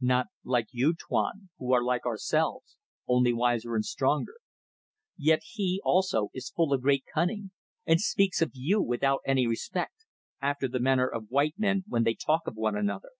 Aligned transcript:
"Not 0.00 0.26
like 0.42 0.66
you, 0.72 0.94
Tuan, 0.98 1.50
who 1.58 1.72
are 1.72 1.80
like 1.80 2.04
ourselves, 2.06 2.76
only 3.06 3.32
wiser 3.32 3.76
and 3.76 3.84
stronger. 3.84 4.38
Yet 5.16 5.42
he, 5.52 5.80
also, 5.84 6.30
is 6.34 6.50
full 6.50 6.72
of 6.72 6.82
great 6.82 7.04
cunning, 7.14 7.52
and 7.86 8.00
speaks 8.00 8.42
of 8.42 8.50
you 8.54 8.82
without 8.82 9.20
any 9.24 9.46
respect, 9.46 10.04
after 10.42 10.66
the 10.66 10.80
manner 10.80 11.06
of 11.06 11.30
white 11.30 11.54
men 11.56 11.84
when 11.86 12.02
they 12.02 12.14
talk 12.16 12.48
of 12.48 12.56
one 12.56 12.76
another." 12.76 13.12